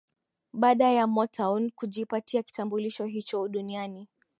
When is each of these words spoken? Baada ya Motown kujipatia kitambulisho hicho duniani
Baada 0.53 0.89
ya 0.91 1.07
Motown 1.07 1.71
kujipatia 1.71 2.43
kitambulisho 2.43 3.05
hicho 3.05 3.47
duniani 3.47 4.07